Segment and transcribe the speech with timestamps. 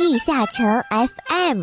[0.00, 1.62] 地下城 FM。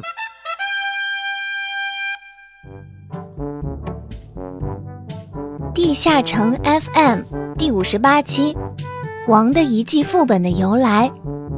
[5.73, 7.21] 地下城 FM
[7.57, 8.53] 第五十八期，
[9.27, 11.09] 《王的遗迹副本的由来》，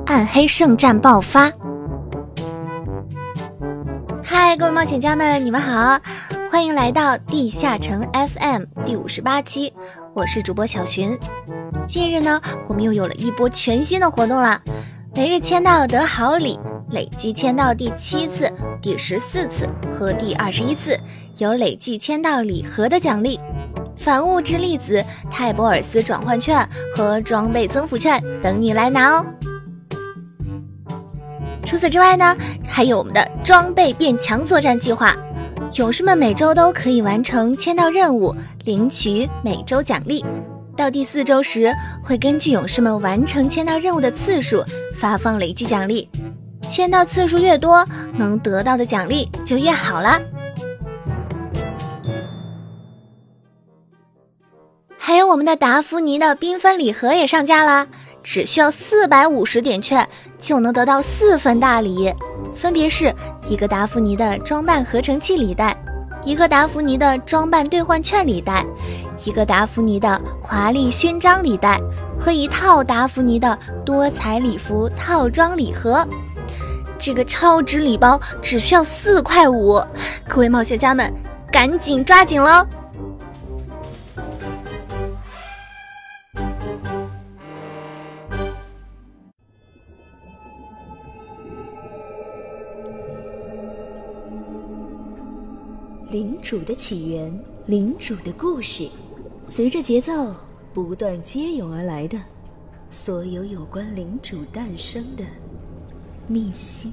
[0.05, 1.51] 暗黑圣战爆发。
[4.23, 5.99] 嗨，各位冒险家们，你们好，
[6.49, 9.73] 欢迎来到地下城 FM 第五十八期，
[10.13, 11.19] 我是主播小寻。
[11.85, 14.61] 近日呢，我们又有了一波全新的活动啦，
[15.19, 16.57] 每日签到得好礼，
[16.91, 18.49] 累计签到第七次、
[18.81, 20.97] 第十四次和第二十一次
[21.39, 23.37] 有累计签到礼盒的奖励，
[23.97, 26.65] 反物质粒子、泰博尔斯转换券
[26.95, 29.25] 和装备增幅券等你来拿哦。
[31.65, 32.33] 除此之外呢，
[32.65, 35.13] 还有我们的装备变强作战计划，
[35.73, 40.23] 勇士们每周都可以完成签到任务，领取每周奖励。
[40.79, 44.63] 到第四周时，会根据勇士们完成签到任务的次数
[44.95, 46.09] 发放累计奖励，
[46.69, 50.21] 签到次数越多，能得到的奖励就越好啦。
[54.97, 57.85] 还有我们的达芙妮的缤纷礼盒也上架啦！
[58.23, 60.07] 只需要四百五十点券
[60.39, 62.13] 就能得到四份大礼，
[62.55, 63.13] 分别是
[63.49, 65.75] 一个达芙妮的装扮合成器礼袋，
[66.23, 68.65] 一个达芙妮的装扮兑换券礼袋，
[69.23, 71.79] 一个达芙妮的华丽勋章礼袋
[72.19, 76.05] 和一套达芙妮的多彩礼服套装礼盒。
[76.97, 79.81] 这个超值礼包只需要四块五，
[80.27, 81.11] 各位冒险家们
[81.51, 82.65] 赶紧抓紧喽！
[96.49, 97.31] 主的起源，
[97.67, 98.89] 领主的故事，
[99.49, 100.35] 随着节奏
[100.73, 102.17] 不断接涌而来的，
[102.89, 105.23] 所有有关领主诞生的
[106.27, 106.91] 秘辛。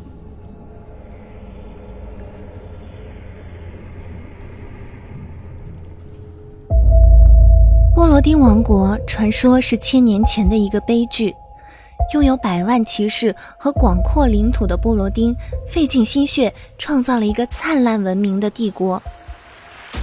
[7.95, 11.35] 波罗丁王国传说是千年前的一个悲剧。
[12.13, 15.35] 拥有百万骑士和广阔领土的波罗丁，
[15.67, 19.03] 费尽心血创造了一个灿烂文明的帝国。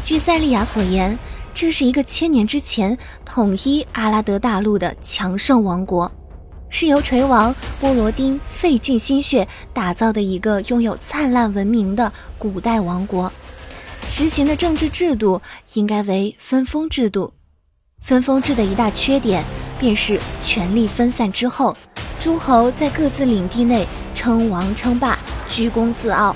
[0.05, 1.17] 据塞利亚所言，
[1.53, 6.11] 这是一个千年之前统一阿拉德大陆的强盛王国，
[6.69, 13.31] 是由锤王波罗丁费尽心血打造的一个拥有灿烂文明的古代王国。
[14.09, 15.41] 实行的政治制度
[15.75, 17.33] 应该为分封制度。
[18.01, 19.41] 分封制的一大缺点
[19.79, 21.75] 便是权力分散之后。
[22.19, 25.17] 诸侯在各自领地内称王称霸，
[25.49, 26.33] 居功自傲，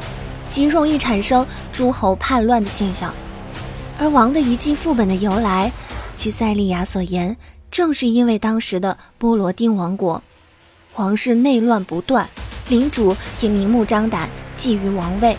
[0.49, 3.13] 极容易产生诸侯叛乱的现象。
[3.99, 5.71] 而王的遗迹副本的由来，
[6.17, 7.35] 据塞利亚所言，
[7.71, 10.21] 正是因为当时的波罗丁王国
[10.93, 12.29] 皇室内乱不断，
[12.69, 15.35] 领主也明目张胆觊觎王位。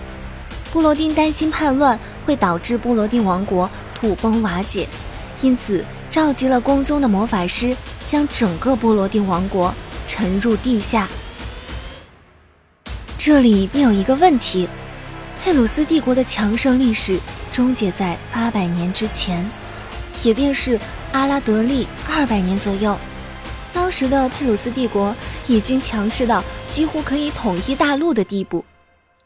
[0.72, 4.88] 波罗丁担心叛乱会导致波罗丁王国土崩瓦解，
[5.40, 7.76] 因此召集了宫中的魔法师，
[8.06, 9.74] 将整个波罗丁王国。
[10.10, 11.06] 沉入地下，
[13.18, 14.66] 这里便有一个问题：
[15.44, 17.20] 佩鲁斯帝国的强盛历史
[17.58, 19.44] 终结在八百年之前，
[20.22, 20.78] 也便是
[21.10, 22.96] 阿拉德利二百年左右。
[23.72, 25.12] 当时的佩鲁斯帝国
[25.48, 28.64] 已经强势到几乎可以统一大陆的地步。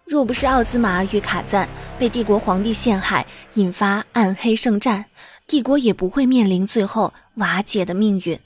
[0.06, 5.04] 若不是奥兹玛与卡赞被帝国皇帝陷害，引发暗黑圣战，
[5.46, 8.40] 帝国也不会面临最后瓦解的命运。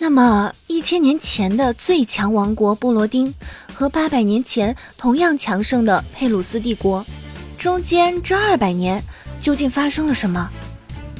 [0.00, 3.34] 那么，一千年前的最强王国波罗丁
[3.78, 7.06] 和八百年前同样强盛的佩鲁斯帝国，
[7.56, 9.00] 中间这二百年
[9.40, 10.50] 究竟发生了什么？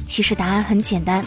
[0.09, 1.23] 其实答案很简单，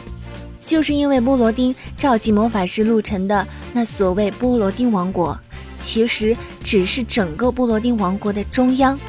[0.66, 5.34] 就是因为波罗丁召集魔法师陆晨的那所谓波罗丁王国，
[5.80, 9.00] 其实只是整个波罗丁王国的中央。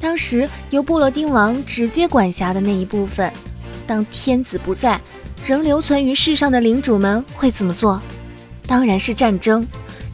[0.00, 3.32] 当时由波罗丁王直接管辖的那一部分，
[3.86, 5.00] 当天子不在。
[5.46, 8.02] 仍留存于世上的领主们会怎么做？
[8.66, 9.64] 当然是战争，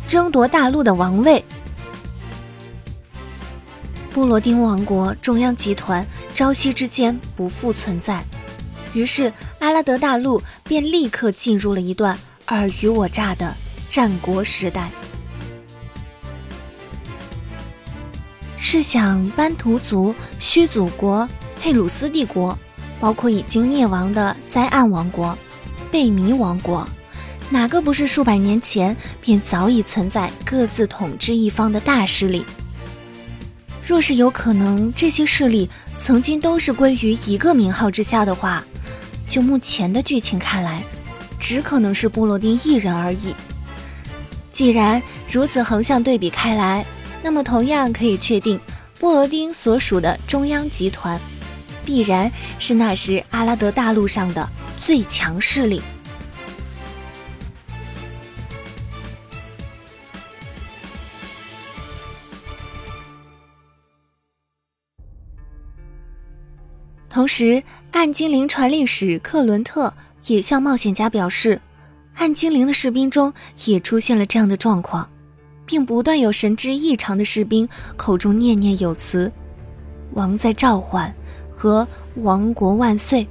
[0.09, 1.45] 争夺大陆的王位。
[4.11, 8.25] 布罗丁王国中央集团朝夕之间不复存在，
[8.95, 13.55] 于是阿拉德大陆便立刻进入了一段尔虞我诈的
[13.89, 14.91] 战国时代。
[18.57, 21.29] 试想，班图族、虚祖国、
[21.61, 22.59] 佩鲁斯帝国。
[23.01, 25.39] 包括已经灭亡的灾暗王国、
[25.89, 26.85] 贝弥王国，
[27.51, 32.45] 哪个不是数百年前便早已存在、各自统治一方的大势力？
[33.83, 38.63] 若是有可能，这些势力曾经都是归于一个名号之下的话，
[39.27, 40.83] 就目前的剧情看来，
[41.41, 43.35] 只可能是波罗丁一人而已。
[44.53, 46.85] 既然如此横向对比开来，
[47.23, 48.61] 那么同样可以确定，
[48.99, 51.19] 波罗丁所属的中央集团，
[51.83, 54.47] 必然是那时阿拉德大陆上的
[54.79, 55.81] 最强势力。
[67.19, 67.61] 同时，
[67.91, 69.93] 暗精灵传令使克伦特
[70.27, 71.61] 也向冒险家表示，
[72.15, 73.35] 暗精灵的士兵中
[73.65, 75.11] 也出现了这样的状况，
[75.67, 79.33] 并不断有神志异常的士兵口中念念有词
[80.15, 81.13] ：“王在召唤”
[81.51, 81.85] 和
[82.23, 83.27] “王国万岁”。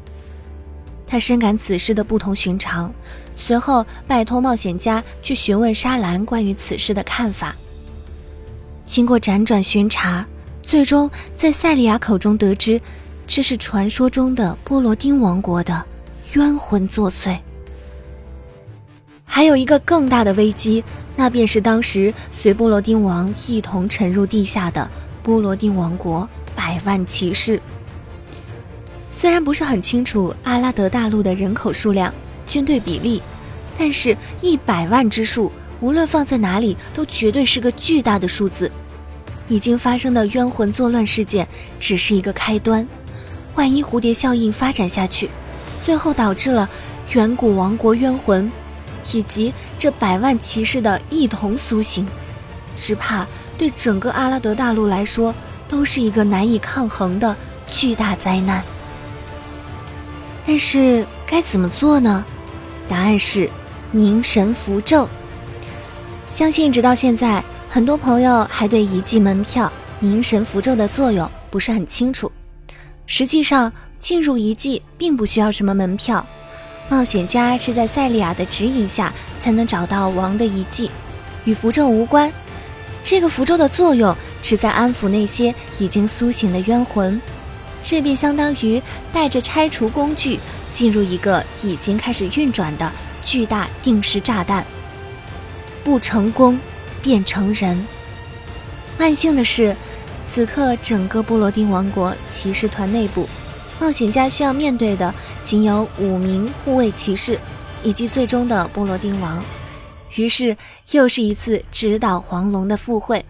[1.07, 2.93] 他深感此事的不同寻常，
[3.37, 7.55] 随后拜托冒险家去询问沙兰关于此事的看法。
[8.85, 10.27] 经过辗转巡查，
[10.61, 12.81] 最终在塞利亚口中得知。
[13.27, 15.83] 这是传说中的波罗丁王国的
[16.33, 17.37] 冤魂作祟。
[19.25, 20.83] 还有一个更大的危机，
[21.15, 24.89] 那便是当时随波罗丁王一同沉入地下的
[25.21, 27.61] 波罗丁王国百万骑士。
[29.11, 32.11] 虽然不是很清楚阿拉德大陆的人口数量、
[32.47, 33.21] 军队比例，
[33.77, 35.51] 但是一百万之数，
[35.81, 38.71] 无论放在哪里，都绝对是个巨大的数字。
[39.49, 41.47] 已经发生的冤魂作乱事件
[41.79, 42.87] 只是一个开端。
[43.57, 45.29] 万一蝴蝶效应发展下去，
[45.81, 46.69] 最后导致了
[47.11, 48.49] 远古王国冤魂
[49.11, 52.07] 以及这百万骑士的一同苏醒，
[52.77, 53.25] 只怕
[53.57, 55.33] 对整个阿拉德大陆来说
[55.67, 57.35] 都是一个难以抗衡的
[57.67, 58.63] 巨大灾难。
[60.45, 62.23] 但是该怎么做呢？
[62.87, 63.49] 答案是
[63.91, 65.09] 凝神符咒。
[66.27, 69.69] 相信直到现在，很多朋友还对遗迹门票
[69.99, 72.31] 凝神符咒的作用不是很清楚。
[73.09, 76.23] 实际上，进入遗迹并不需要什么门票，
[76.89, 80.91] 冒险家是在塞利亚的指引下才能找到王的遗迹，
[81.45, 82.31] 与符咒无关。
[83.03, 84.13] 这个符咒的作用
[84.43, 87.19] 是在安抚那些已经苏醒的冤魂，
[87.81, 88.81] 这便相当于
[89.13, 90.37] 带着拆除工具
[90.73, 92.91] 进入一个已经开始运转的
[93.23, 94.65] 巨大定时炸弹。
[95.81, 96.59] 不成功，
[97.01, 97.87] 变成人。
[98.99, 99.73] 万幸的是。
[100.27, 103.27] 此刻，整个波罗丁王国骑士团内部，
[103.79, 105.13] 冒险家需要面对的
[105.43, 107.39] 仅有五名护卫骑士，
[107.81, 109.43] 以及最终的波罗丁王。
[110.15, 110.55] 于是，
[110.91, 113.25] 又是一次直捣黄龙的赴会。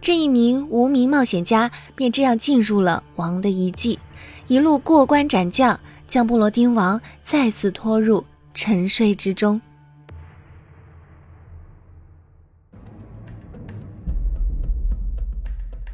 [0.00, 3.98] 这一名无名冒险家便这样进入了王的遗迹，
[4.46, 8.24] 一路过关斩将，将波罗丁王再次拖入
[8.54, 9.60] 沉睡之中。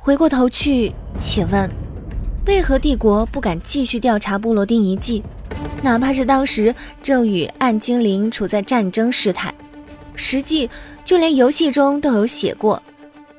[0.06, 1.68] 回过头去，且问，
[2.46, 5.20] 为何帝国不敢继续调查波罗丁遗迹？
[5.82, 6.72] 哪怕是当时
[7.02, 9.52] 正与暗精灵处在战争事态，
[10.14, 10.70] 实际
[11.04, 12.80] 就连游戏中都有写过，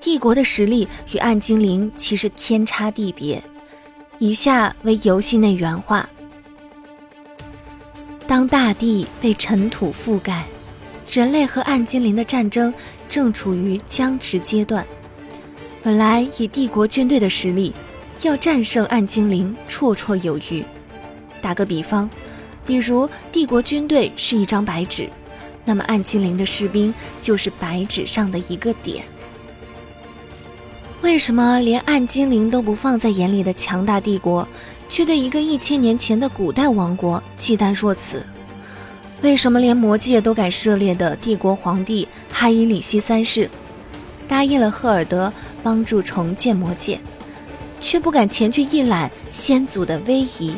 [0.02, 3.42] 帝国的实力与暗精灵其实天差地别。
[4.19, 6.10] 以下为游戏内原话：
[8.28, 10.44] 当大地被尘土覆盖，
[11.10, 12.74] 人类和暗精灵的战争
[13.08, 14.86] 正处于僵持阶段。
[15.84, 17.74] 本来以帝国军队的实力，
[18.24, 20.64] 要战胜暗精灵绰绰有余。
[21.42, 22.10] 打个比方，
[22.66, 25.10] 比如帝国军队是一张白纸，
[25.64, 29.06] 那么暗精灵的士兵就是白纸上的一个点。
[31.02, 34.46] 为什么连暗精灵都不放在眼里的强大帝国，
[34.90, 38.26] 却对一个一千年前的古代王国忌惮若此？
[39.22, 43.50] 为什么连魔界都敢涉猎的帝国皇帝哈伊里希三世？
[44.28, 45.31] 答应了赫尔德
[45.64, 47.00] 帮助重建魔界，
[47.80, 50.56] 却不敢前去一览先祖的威仪。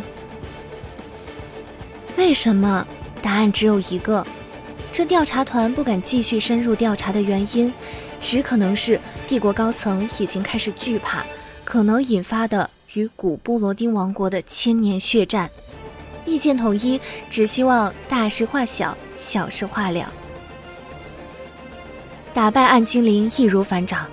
[2.18, 2.86] 为什么？
[3.22, 4.26] 答案只有一个：
[4.92, 7.72] 这调查团不敢继续深入调查的原因，
[8.22, 11.24] 只可能是帝国高层已经开始惧怕
[11.64, 15.50] 可能引发的与古波罗丁王国的千年血战，
[16.26, 17.00] 意见统一，
[17.30, 20.12] 只希望大事化小，小事化了。
[22.34, 24.06] 打败暗精灵易如反掌，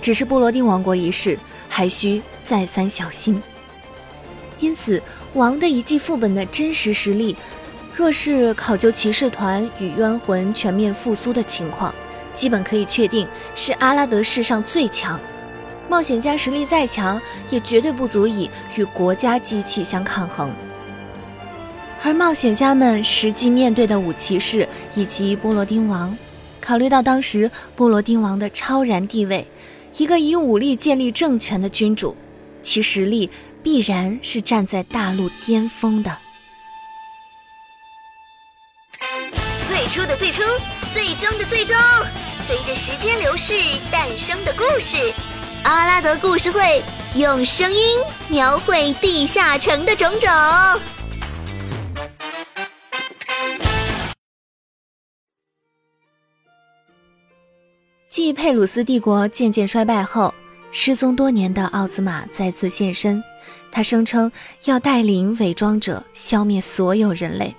[0.00, 1.38] 只是波罗丁王国一事
[1.68, 3.42] 还需再三小心。
[4.58, 5.02] 因此，
[5.34, 7.34] 王的遗迹副本的真实实力，
[7.94, 11.92] 若是考究骑士团与冤魂全面复苏的情况，
[12.34, 13.26] 基本可以确定
[13.56, 15.18] 是阿拉德世上最强。
[15.88, 20.50] 冒险家实力再强，也绝对不足以与国家机器相抗衡。
[22.02, 26.16] 而冒险家们实际面对的五骑士以及波罗丁王。
[26.62, 29.46] 考虑到当时波罗丁王的超然地位，
[29.96, 32.16] 一个以武力建立政权的君主，
[32.62, 33.28] 其实力
[33.62, 36.16] 必然是站在大陆巅峰的。
[39.68, 40.40] 最初的最初，
[40.94, 41.76] 最终的最终，
[42.46, 43.52] 随着时间流逝
[43.90, 45.12] 诞生的故事，
[45.64, 46.82] 阿拉德故事会
[47.16, 50.30] 用声音描绘地下城的种种。
[58.24, 60.32] 继佩鲁斯帝国渐渐衰败后，
[60.70, 63.20] 失踪多年的奥兹玛再次现身。
[63.72, 64.30] 他声称
[64.62, 67.52] 要带领伪装者消灭所有人类。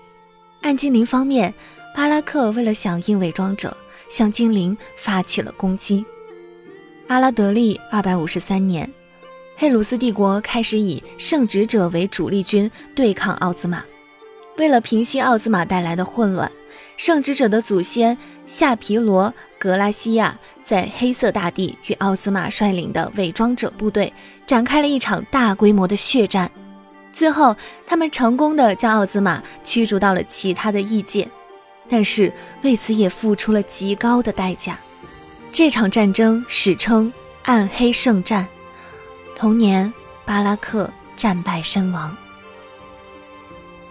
[0.62, 1.54] 暗精灵方面，
[1.94, 3.76] 巴拉克为了响应伪装者，
[4.08, 6.06] 向精灵发起了攻击。
[7.08, 8.90] 阿拉德利二百五十三年，
[9.58, 13.84] 佩鲁斯帝国开始以圣职者为主力军对抗奥兹玛。
[14.56, 16.50] 为了平息奥兹玛带来的混乱，
[16.96, 19.34] 圣职者的祖先夏皮罗。
[19.64, 24.12] 格拉西亚在黑色大地与奥兹玛率领的伪装者部队
[24.46, 26.52] 展开了一场大规模的血战，
[27.14, 27.56] 最后
[27.88, 31.26] 他们成功的将奥兹玛驱逐到了其他的异界，
[31.88, 32.30] 但是
[32.62, 34.78] 为此也付出了极高的代价。
[35.54, 38.46] 这场战争史称暗黑圣战。
[39.34, 39.94] 同年，
[40.26, 42.14] 巴拉克战败身亡。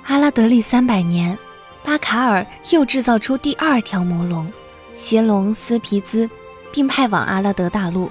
[0.04, 1.38] 阿拉德利三百年，
[1.82, 4.52] 巴卡尔又制造出第二条魔龙。
[4.94, 6.28] 邪龙斯皮兹，
[6.70, 8.10] 并派往阿拉德大陆。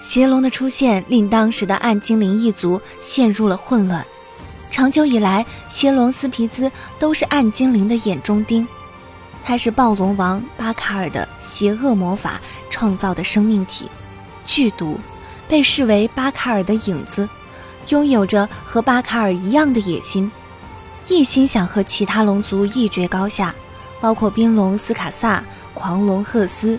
[0.00, 4.04] 邪龙的出现令当时的暗精灵一族陷入了混乱。
[4.70, 8.66] 长久以来，邪龙斯皮兹都是暗精灵的眼中钉。
[9.44, 12.40] 它是暴龙王巴卡尔的邪恶魔法
[12.70, 13.90] 创造的生命体，
[14.46, 14.98] 剧毒，
[15.48, 17.28] 被视为巴卡尔的影子，
[17.88, 20.30] 拥有着和巴卡尔一样的野心，
[21.08, 23.54] 一心想和其他龙族一决高下。
[24.00, 26.78] 包括冰龙斯卡萨、狂龙赫斯。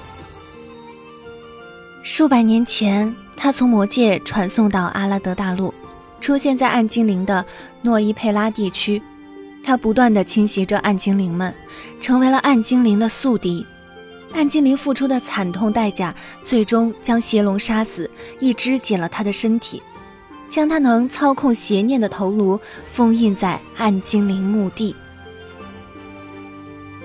[2.03, 5.73] 数百年前，他从魔界传送到阿拉德大陆，
[6.19, 7.45] 出现在暗精灵的
[7.83, 9.01] 诺伊佩拉地区。
[9.63, 11.53] 他不断的侵袭着暗精灵们，
[11.99, 13.63] 成为了暗精灵的宿敌。
[14.33, 18.09] 暗精灵付出的惨痛代价，最终将邪龙杀死，
[18.39, 19.83] 一肢解了他的身体，
[20.49, 22.59] 将他能操控邪念的头颅
[22.91, 24.95] 封印在暗精灵墓地。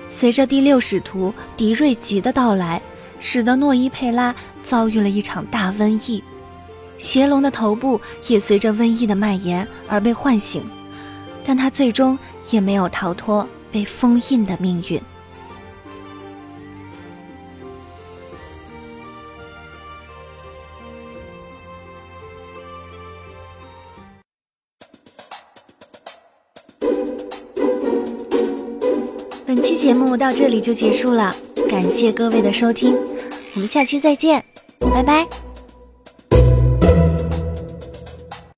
[0.09, 2.81] 随着第六使徒迪瑞吉的到来，
[3.19, 4.33] 使得诺伊佩拉
[4.63, 6.23] 遭遇了一场大瘟疫，
[6.97, 10.63] 邪龙的头部也随着瘟疫的蔓延而被唤醒，
[11.43, 12.17] 但他最终
[12.51, 15.01] 也没有逃脱被封印的命运。
[29.87, 31.33] 节目到这里就结束了，
[31.69, 32.93] 感谢各位的收听，
[33.53, 34.43] 我们下期再见，
[34.81, 35.25] 拜拜。